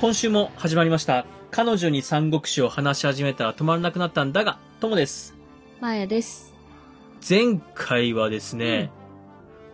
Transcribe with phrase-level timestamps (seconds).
[0.00, 1.26] 今週も始まりました。
[1.50, 5.34] 彼女に三国志を話し始めたら止まらなくなったんだが、ともです。
[5.80, 6.52] まやです。
[7.26, 8.90] 前回はですね、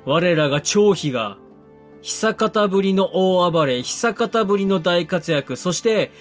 [0.05, 1.39] 我らが張飛が、
[2.03, 6.13] 久方ぶりの大暴れ、久方ぶりの大活躍、そして、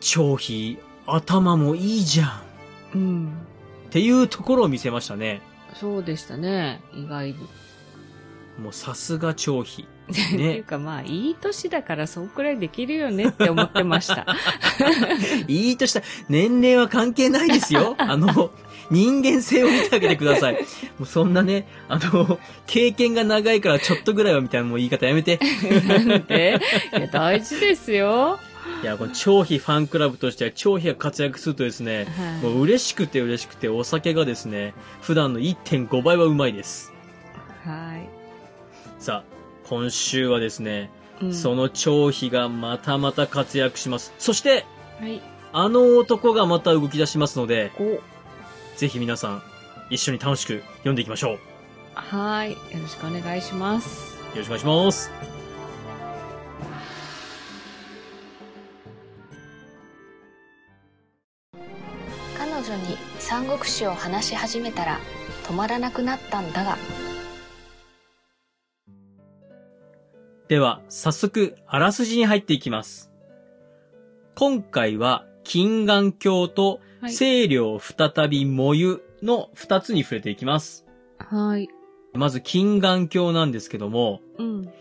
[0.00, 2.28] 張飛、頭もいいじゃん。
[2.28, 2.32] っ
[2.94, 3.32] うん。
[3.90, 5.40] ていうところを見せましたね。
[5.74, 6.80] そうでしたね。
[6.94, 7.38] 意外に。
[8.58, 9.86] もうさすが張飛。
[10.12, 14.26] っていうかまあ、いい年だからそうくらいできるよねって思ってました。
[15.48, 17.94] いいとした、年齢は関係ないですよ。
[17.98, 18.50] あの、
[18.90, 20.54] 人間性を見てあげてください。
[20.54, 20.60] も
[21.00, 25.40] うそんなね、あの、経験が長いからちょっとぐらいはみたいなもう言い方やめて。
[25.86, 26.60] なんで？
[26.92, 28.38] いや、大事ですよ。
[28.82, 32.06] いや、この張飛ファンクラブとしては張飛が活躍するとですね、
[32.42, 36.92] はもう嬉しくて嬉しくてお酒がですね、普段の1.5倍はうまいです。
[37.64, 37.68] い。
[37.68, 37.94] は
[38.98, 39.33] さあ、
[39.68, 41.26] 今週はですね、い。
[41.26, 44.12] うんその張飛がまたまた活躍します。
[44.18, 44.64] そして、
[45.00, 45.22] はい。
[45.52, 48.00] あの男がまた動き出しますので、お、
[48.76, 49.42] ぜひ皆さん、
[49.90, 51.32] 一緒に楽しく読んでいきましょう。
[51.34, 51.38] よ
[51.94, 52.52] はい。
[52.52, 54.14] よろしくお願いします。
[54.34, 55.10] ろしくお願いします。
[62.36, 64.98] 彼女に三国志を話し始めたら
[65.46, 66.76] 止まらなくなったんだが
[70.48, 73.10] では、早速、あらすじに入っていきます。
[74.34, 80.86] 今回は、金眼鏡と、はい清涼再び藻湯の二つに触れていきます。
[81.18, 81.68] はい。
[82.14, 84.72] まず、金眼鏡なんですけども、うん。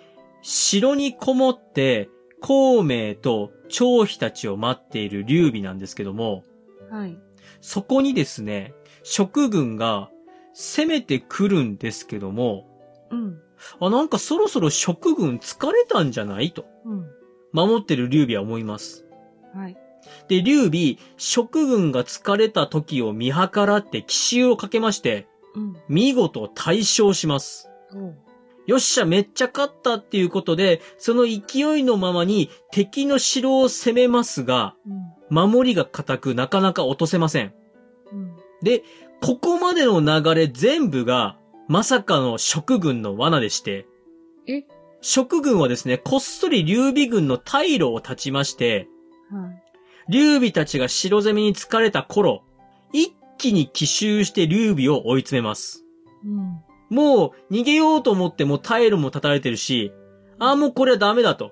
[0.41, 2.09] 城にこもって、
[2.41, 6.44] 孔明と張飛たちを待っている劉備なんですけども、
[6.89, 7.17] はい。
[7.59, 10.09] そこにですね、蜀軍が
[10.53, 12.67] 攻めてくるんですけども、
[13.11, 13.41] うん。
[13.80, 16.51] あ、なんかそろそろ蜀軍疲れたんじゃない？
[16.51, 17.06] と、うん。
[17.51, 19.06] 守ってる劉備は思います。
[19.53, 19.78] はい。
[20.28, 25.75] で、劉備、蜀軍が疲れた時を見計らって奇襲をかけまして、うん。
[25.88, 27.69] 見事大勝します。
[27.94, 28.13] お
[28.66, 35.51] よっしゃ、めっちゃ勝ったっていうことで、その勢いのままに敵の城を攻めますが、うん。
[35.51, 37.53] 守りが固くなかなか落とせません。
[38.12, 38.35] うん。
[38.62, 38.84] で、
[39.22, 41.38] ここまでの流れ全部が、
[41.68, 43.85] まさかの蜀軍の罠でして、
[44.47, 44.63] え？
[45.01, 48.88] 蜀軍はですね、こっそり劉備軍の退路を断ちまして、
[49.31, 49.63] はい。
[50.09, 52.44] 劉備たちが城攻めに疲れた頃、
[52.91, 55.85] 一気に奇襲して劉備を追い詰めます。
[56.24, 56.62] うん。
[56.90, 59.91] もう逃げようと思っても退路も断たれてるし、
[60.40, 61.51] ああもうこれはダメだと。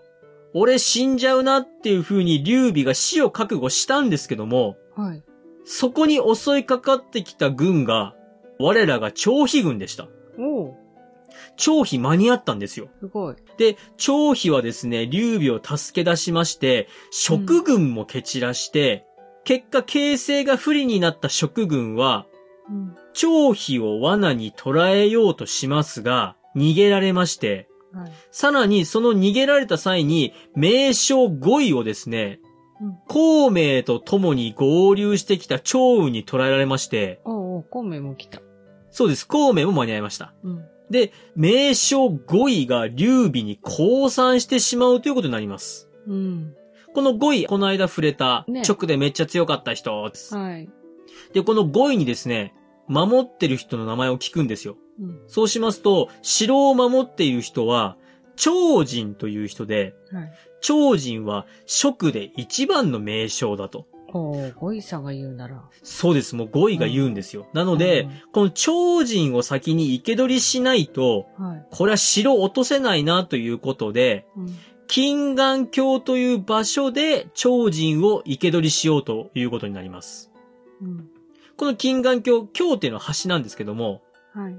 [0.54, 5.24] 俺死んじゃうなっていう風に劉備が死を覚悟したんですけども、はい。
[5.64, 8.14] そこに襲いかかってきた軍が、
[8.62, 10.08] 我らが張飛軍でした。
[10.38, 10.78] おお
[11.58, 12.90] 張飛間に合ったんですよ。
[13.00, 13.36] すごい。
[13.58, 19.06] で、張飛はですね、劉備を助け出しまして、蜀軍も蹴散らして、
[19.44, 22.26] 結果形勢が不利になった蜀軍は、
[22.70, 22.96] うん。
[23.14, 28.12] 張飛を罠に捕らえようとしますが、逃げられまして、はい。
[28.32, 32.52] さらにその逃げられた際に、名将5位をですね、うん
[33.08, 38.42] 孔明と共に合流してきた張雲に捕らえられまして、おお孔明も来た。
[38.92, 40.34] そうです、孔明も間に合いました。
[40.44, 40.66] うん。
[40.90, 45.90] で、名将5位が劉備に降参してしまうということになります。
[46.06, 46.54] うん。
[46.94, 50.36] この5位、この間触れた、ね直でめっちゃ強かった人です。
[50.36, 50.70] はい。
[51.34, 52.54] で、この5位にですね、
[52.88, 54.76] 守ってる人の名前を聞くんですよ。
[55.00, 55.20] うん。
[55.28, 57.98] そうしますと、城を守っている人は、
[58.36, 60.32] 超人という人で、はい。
[60.62, 63.88] 超人は蜀で一番の名将だと。
[64.14, 65.64] おおゴイさんが言うなら。
[65.84, 67.48] そうです、もう5位が言うんですよ。
[67.54, 71.66] なので、うんこの超人を先に生け捕りしないと、はい。
[71.72, 74.56] これは城落とせないなということで、うん。
[74.88, 80.32] 金眼鏡という場所で超人を生け捕りしようということになります。
[80.82, 81.10] うん。
[81.58, 84.02] この金眼鏡、鏡っていうのは橋なんですけども、
[84.34, 84.56] はい。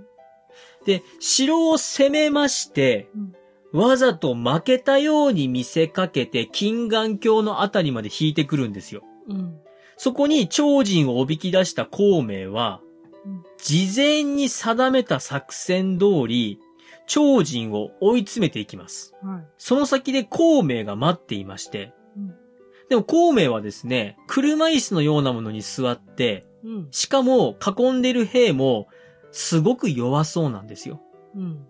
[0.87, 3.35] で、城を攻めまして、うん
[3.73, 9.03] わざと負けたように見せかけて金眼鏡のあたりまで引いてくるんですよ。
[9.29, 9.59] うん。
[9.97, 12.81] そこに超人をおびき出した孔明は
[13.25, 16.59] うん、事前に定めた作戦通り、
[17.07, 19.15] 超人を追い詰めていきます。
[19.23, 19.45] はい。
[19.59, 22.35] その先で孔明が待っていまして、うん
[22.89, 26.89] でも孔明はですね、車椅子のようなものに座って、うん。
[26.91, 28.89] しかも囲んでる兵も
[29.31, 31.01] すごく弱そうなんですよ。
[31.35, 31.67] うん。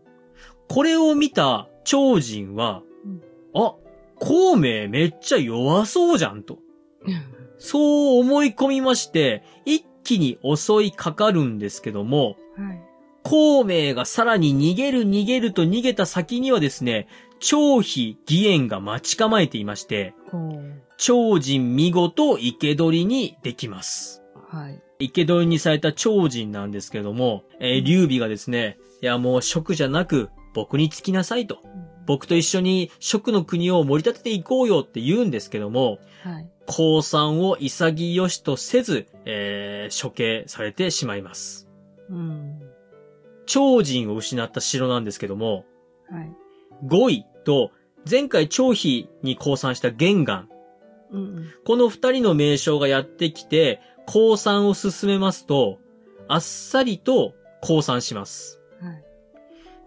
[0.68, 3.22] これを見た超人は、うん
[3.54, 3.76] あ、
[4.18, 6.58] 孔明めっちゃ弱そうじゃんと。
[7.58, 12.82] そう思い込みまして、一気に襲いかかるんですけども、はい。
[13.22, 17.06] 孔明がさらに逃げる逃げると逃げた先にはですね、
[17.38, 20.14] 張飛義援が待ち構えていまして。
[20.96, 24.22] 超人見事生け捕りにできます。
[24.48, 24.80] はい。
[25.00, 31.58] 生け捕りにされた超人なんですけども、えー、劉備がですね、いやもう職じゃなく僕につきなさいと。
[32.06, 36.48] 僕と一緒に職の国を盛り立てていこうよって言うんですけども、はい。
[36.66, 41.68] 降参を潔しとせず、えー、処刑されてしまいます。
[42.08, 42.60] うん。
[43.46, 45.64] 超人を失った城なんですけども、
[46.10, 46.32] はい。
[46.86, 47.70] 5位と
[48.08, 50.48] 前回張飛に降参した玄関。
[51.10, 51.46] うん。
[51.64, 55.78] この二人の名将がやってきて、降参を進めますと、
[56.28, 58.61] あっさりと降参します。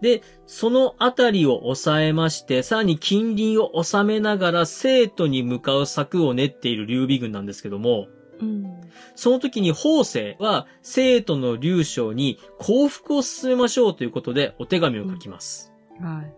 [0.00, 0.02] い。
[0.02, 8.08] で、そのあたりを抑えまして、さらに近隣を収めながら生徒に向かう策を練っている劉備軍なんですけども、
[8.40, 8.80] うん。
[9.14, 15.72] その時に法政は生徒の劉将に降伏を進めましょうということでお手紙を書きます。
[16.00, 16.34] はい。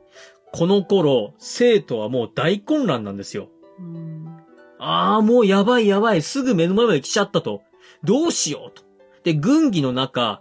[0.52, 3.49] この頃、生徒はもう大混乱なんですよ。
[3.78, 4.26] うん。
[4.78, 7.62] ああ、もうやばいやばい、すぐ目の前まで来ちゃったと。
[8.05, 8.82] どうしようと。
[9.25, 10.40] で、軍議の中、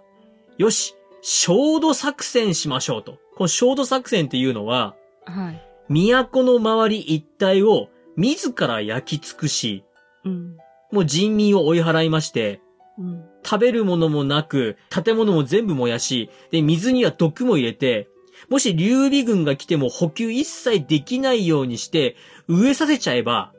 [0.58, 3.20] よし、焦土作戦しましょうと。
[3.36, 5.62] この焦土作戦っていうのは、はい。
[5.90, 9.84] 都の周り一帯を自ら焼き尽くし、
[10.26, 10.58] うん。
[10.92, 12.62] もう人民を追い払いまして、
[12.98, 13.24] うん。
[13.44, 18.10] 食べるものもなく、建物も全部燃やし、で、水には毒も入れて、
[18.50, 22.16] もし劉備軍が来ても補給一切できないようにして、
[22.50, 23.54] 飢えさせちゃえば、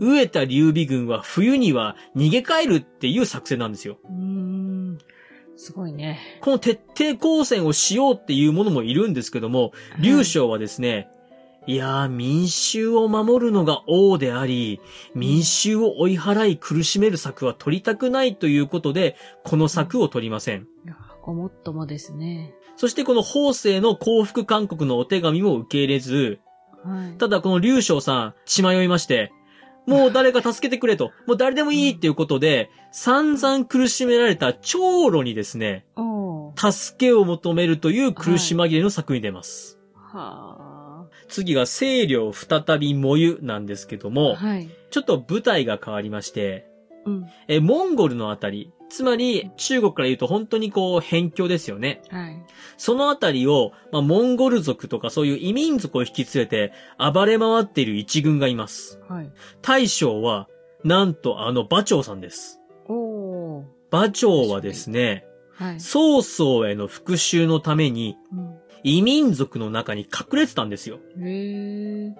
[0.00, 3.98] 飢えた劉備軍は冬には逃げ帰るっていう作戦なんですよ。
[4.08, 4.63] うん。
[5.56, 6.18] すごいね。
[6.40, 11.08] この徹底抗戦をしようっていうものもいるんですけども、劉将はですね、
[11.66, 14.80] いやー、民衆を守るのが王であり、
[15.14, 20.66] 民衆を追い払い苦しめる策は取りたくないということで、この策を取りません。
[20.84, 22.54] いやごもっともですね。
[22.76, 26.40] そしてこの法政の降伏勧告のお手紙も受け入れず、
[26.84, 27.16] はい。
[27.16, 29.32] ただこの劉将さん、血迷いまして、
[29.86, 35.84] もう誰か助けてくれと、もう誰でもいいっていうことで、散々苦しめられた長老にですね。
[36.56, 39.78] 助けを求めるという苦し紛れの策に出ます。
[39.94, 44.10] は次が清涼再び燃ゆなんですけどあ。
[44.10, 44.68] も、はい。
[44.90, 46.66] ちょっと舞台が変わりまして、
[47.04, 47.26] うん。
[47.48, 52.02] え、モンゴルのあたり、つまり中国から言うと本当にこう辺境ですよね。
[52.10, 52.42] はい。
[52.76, 59.00] そのあたりを、まあ、モンゴル族とかそういう異民族を引き連れて暴れ回っている一軍がいます。
[59.08, 59.30] はい。
[59.62, 60.48] 大将は、
[60.84, 62.60] なんとあの馬長さんです。
[62.86, 63.64] おー。
[63.90, 65.80] 馬長はですね、はい。
[65.80, 68.58] 曹操への復讐のためにうん。
[68.84, 70.98] 異民族の中に隠れてたんですよ。
[71.18, 72.14] へえ。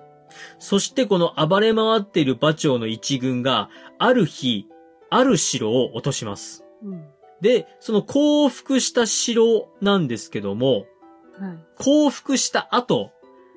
[0.58, 4.66] そしてこの暴れ回っている馬長の一軍が、ある日、
[5.14, 6.64] ある城を落とします。
[6.82, 7.04] うん。
[7.40, 10.86] で、その降伏した城なんですけども、
[11.38, 11.58] はい。
[11.78, 13.10] 降伏した後、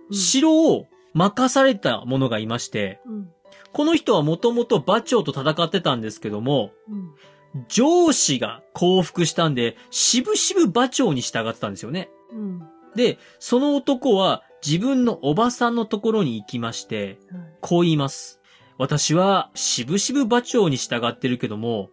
[0.09, 3.29] うん城を任された者がいまして、うん。
[3.73, 7.65] この人はもともと馬長と戦ってたんですけども、うん。
[7.67, 12.09] 上司が降伏したんで、しぶしぶ馬長に従ってたんですよね。
[12.31, 12.61] うん。
[12.95, 17.41] で、その男は自分のおばさんのところに行きまして、はい。
[17.61, 18.36] こう言います。
[18.77, 21.89] 私はしぶしぶ馬長に従ってるけども、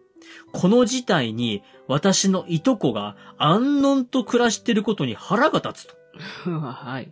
[0.51, 5.95] この事態に私のいとこが安穏と暮らしてることに腹が立つと。
[6.49, 7.11] はい。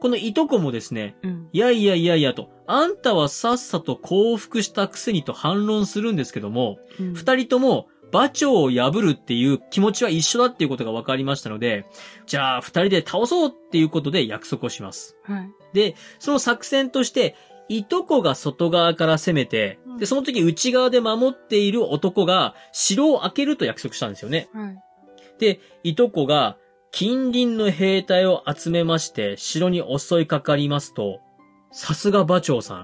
[0.00, 1.48] このいとこもですね、うん。
[1.52, 11.84] いやいやいやいやと、あんたはさっさと降伏したくせにと反論するんですけども、うん二人とも馬長を破るっていう気持ちは一緒だっていうことが分かりましたので、
[12.26, 15.16] じゃあ二人で倒そうっていうことで約束をします。
[15.24, 15.50] はい。
[15.72, 17.34] で、その作戦として、
[17.68, 24.48] いとこが外側から攻めて、うんで、その時内側で守っている男が城を開けると約束したんですよね。
[24.52, 24.78] はい。
[25.38, 26.56] で、いとこが
[26.90, 31.20] 近隣の兵隊を集めまして城に襲いかかりますと、
[31.72, 32.78] さすが馬長さん。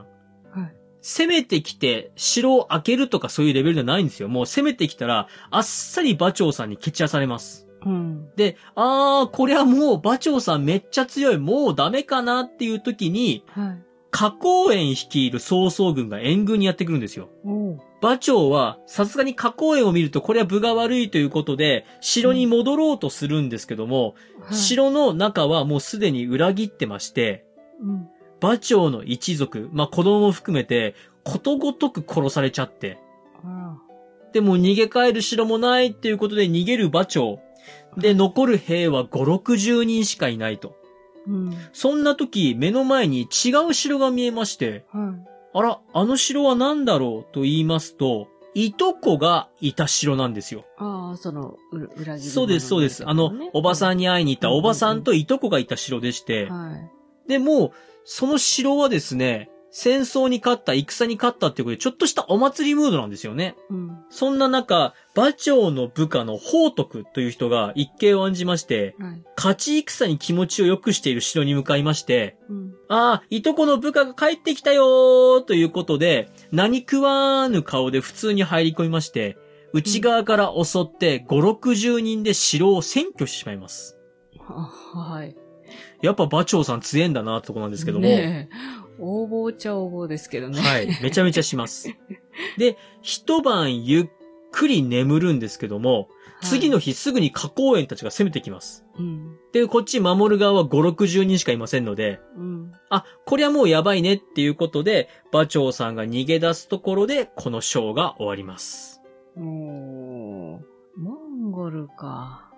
[0.58, 0.74] はい。
[1.02, 4.28] 攻めてきて城を開けるとかそういうレベルじゃないんですよ。
[4.28, 7.66] もう攻めてきたらあっさり馬長さんに蹴散らされます。
[7.84, 8.28] うん。
[8.36, 11.38] で、あー、これはもう馬長さんめっちゃ強い。
[11.38, 13.89] もうダメかなっていう時に、はい。
[14.10, 17.28] 花公園率いる曹操軍が援軍にやってくるんですよ。
[18.02, 24.54] 馬長は、さすがに花公園を見るとこれは分が悪いということで、城に戻ろうとするんですけども、はい。
[24.54, 27.44] 城の中はもうすでに裏切ってまして、
[27.80, 28.08] うん。
[28.42, 32.98] 馬長の一族、まあ子供も含めて、ことごとく殺されちゃって、
[33.44, 33.76] あ
[34.32, 37.40] でも逃げ帰る城もないっていうことで逃げる馬長。
[37.96, 40.79] で、残る兵は5、60人しかいないと。
[41.30, 41.36] ら。
[41.36, 41.56] うん。
[41.72, 45.30] そんな時、目の前に違う城が見えまして、はい。
[45.52, 50.64] あら、あの城は何だろうと言いますと、いとこがいた城なんですよ。
[50.76, 53.08] ああ、その、う裏切りそうです、そうです。
[53.08, 56.72] あの、おばさんに会いに行ったおばさんといとこがいた城でして、は
[57.28, 57.72] でも、
[58.04, 63.54] その城はですね、戦争に勝った、戦に勝ったっていうことで、ちょっとしたお祭りムードなんですよね。
[63.70, 63.98] うん。
[64.10, 69.22] そんな中、馬長の部下の宝徳という人が一計を案じまして、はい。
[69.36, 72.74] 勝ち戦に気持ちを良くしている城に向かいまして、うん。
[72.88, 79.38] ああ、いとこの部下が帰ってきたよーということで、何食わぬ顔で普通に入り込みまして、
[79.72, 83.96] 内側から襲って5、60人で城を占拠してしまいます。
[84.36, 85.36] ははい。
[86.02, 88.04] やっぱ馬長さん強えんだなってとこなんですけども。
[88.04, 88.48] ね
[89.00, 89.04] え。
[89.04, 90.60] 応募っちゃ応募ですけどね。
[90.60, 90.88] はい。
[91.02, 91.88] めちゃめちゃします。
[92.58, 94.08] で、一晩ゆっ
[94.50, 96.08] くり眠るんですけども、
[96.42, 96.92] 次の日。
[96.92, 98.84] 日すぐに花公園たちが攻めてきます。
[98.98, 99.36] うん。
[99.52, 102.72] で、こっち守る側は5、60人しかいませんので、うん。
[102.88, 109.02] あ、これはもうやばいねっていうことで、馬長さんが逃げ出すところで、このショーが終わります。
[109.36, 109.42] おー。
[109.42, 111.14] モ
[111.48, 112.50] ンゴルか。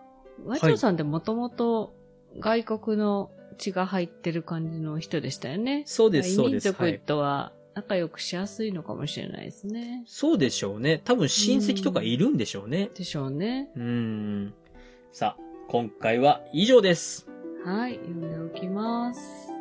[0.45, 1.95] 和長さんってもともと
[2.39, 5.83] 外国の血が入ってる感じの人でしたよね。
[5.87, 6.67] そうです、そうです。
[6.67, 6.99] 民族はい。
[7.01, 10.05] とは仲良くしやすいのかもしれないですね。
[10.07, 11.01] そうでしょうね。
[11.05, 12.91] 多分親戚とかいるんでしょうね。
[12.95, 13.71] でしょうね。
[13.77, 14.55] うーん。
[15.13, 17.27] さあ、今回は以上です。
[17.65, 19.52] はい、読んでおきます。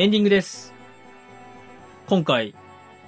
[0.00, 0.72] エンディングです。
[2.06, 2.54] 今回、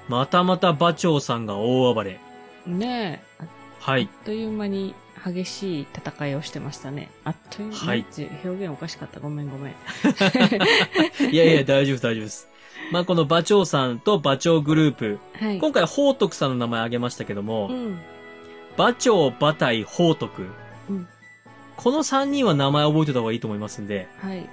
[0.09, 2.19] またまた馬長さんが大暴れ。
[2.67, 3.47] ねえ、あ
[3.79, 4.11] はい。
[4.13, 7.09] あっという間に激しい戦いをしてましたね。
[7.23, 8.05] あっという間はい
[8.43, 9.21] 表現おかしかった。
[9.21, 9.73] ごめんごめん。
[11.31, 12.49] いやいや、大丈夫、大丈夫です。
[12.91, 15.21] まあ、この馬長さんと馬長グループ。
[15.39, 15.59] はい。
[15.59, 18.01] 今回、宝徳さんの名前挙げましたけども、うん。
[18.77, 20.43] 馬長、馬体、宝徳。
[20.89, 21.09] うん
[21.77, 24.47] この3人は名前覚えてた方がいいと思いますんで、はい。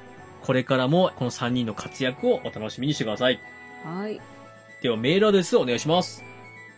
[0.47, 3.39] これからもこの3人の活躍をお楽しみにしてください。
[3.83, 4.21] はい。
[4.81, 6.23] では、メールアドレスお願いします。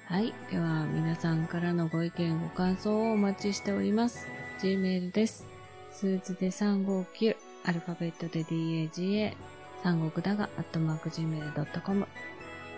[0.05, 0.33] はい。
[0.49, 4.25] では、皆さんからのご意見、ご感想をお待ちしております。
[4.59, 5.45] Gmail です。
[5.91, 9.35] 数字で359、アルファベットで DAGA、
[9.83, 12.07] 三国だが、アットマーク Gmail.com。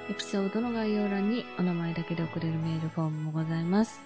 [0.10, 4.02] エピソードの概要欄にお名前だけで送れるメールフォームもございます。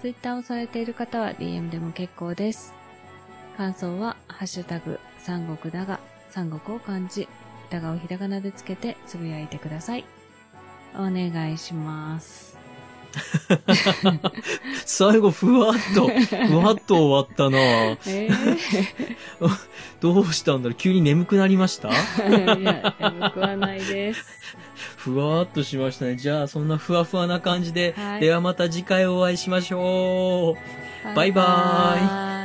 [0.00, 2.72] Twitter をされている方は DM でも結構です。
[3.58, 7.28] 感想は、ハッシュタグ、三国だが、三国を漢字、
[7.70, 10.04] だがをひらがなでつけてつぶやいてください。
[10.94, 12.56] お願いします。
[14.84, 17.58] 最後、ふわっと、ふわっと終わったな
[18.06, 18.28] え
[20.00, 20.74] どうしたんだろう？
[20.74, 21.88] 急に眠くなりました？
[21.88, 24.24] ー、 いや、眠くはないです。
[24.96, 26.16] ふわっとしましたね。
[26.16, 30.54] じゃあ、そんなふわふわな感じで、はいではまた次回お会いしましょ
[31.12, 31.14] う。
[31.16, 32.37] バイバーイイ